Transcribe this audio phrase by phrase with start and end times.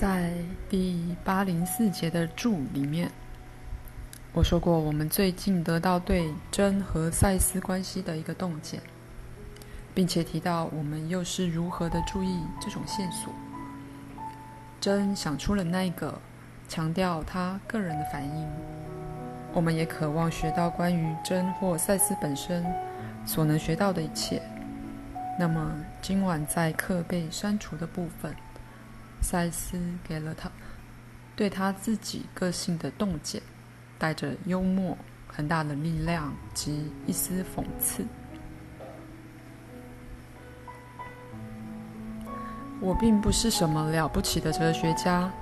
[0.00, 0.32] 在
[0.68, 3.10] 第八零四节的注里面，
[4.32, 8.80] 我说过，我们最近得到对真和赛斯关系的一个洞见，
[9.92, 13.34] 并且提到我们又是如何的注意这种线索。
[14.80, 16.20] 真想出了那个
[16.68, 18.48] 强调他个人的反应，
[19.52, 22.64] 我们也渴望学到关于真或赛斯本身
[23.26, 24.40] 所能学到的一切。
[25.36, 28.32] 那么今晚在课被删除的部分。
[29.20, 30.50] 塞斯给了他
[31.36, 33.42] 对他自己个性的洞见，
[33.98, 38.04] 带着幽默、很大的力量及一丝讽刺。
[42.80, 45.32] 我并不是什么了不起的哲学家，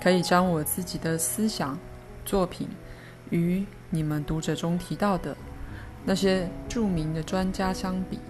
[0.00, 1.78] 可以将我自己的思想
[2.24, 2.68] 作品
[3.30, 5.36] 与你们读者中提到的
[6.04, 8.20] 那些著名的专家相比。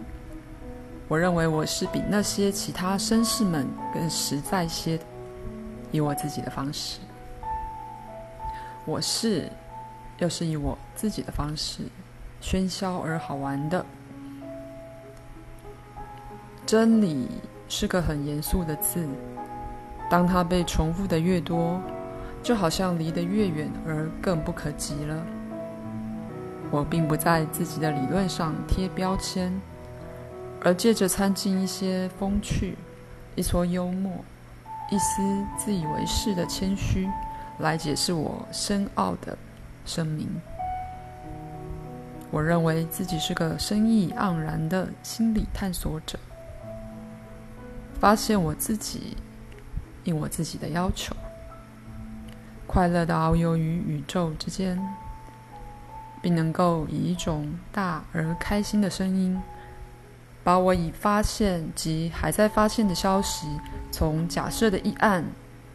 [1.09, 4.99] 我认为我是比那些其他绅士们更实在些，
[5.93, 6.99] 以我自己的方式。
[8.85, 9.49] 我是，
[10.19, 11.83] 又是以我自己的方式，
[12.43, 13.87] 喧嚣而好玩的。
[16.65, 17.29] 真理
[17.69, 19.07] 是个很严肃的字，
[20.11, 21.81] 当它被重复的越多，
[22.43, 25.25] 就好像离得越远而更不可及了。
[26.73, 29.53] 我并不在自己的理论上贴标签。
[30.63, 32.77] 而借着掺进一些风趣、
[33.37, 34.25] 一撮幽默、
[34.91, 37.09] 一丝自以为是的谦虚，
[37.59, 39.39] 来解释我深奥的
[39.85, 40.29] 声明。
[42.33, 46.19] 我认为自己是个深意盎然的心理探索者，
[48.01, 49.17] 发现我自己，
[50.03, 51.15] 应我自己的要求，
[52.67, 54.77] 快乐地遨游于宇宙之间，
[56.21, 59.41] 并能够以一种大而开心的声音。
[60.47, 63.49] 把我已发现及还在发现的消息，
[63.91, 65.25] 从假设的一岸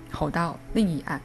[0.10, 1.22] 吼到另一岸。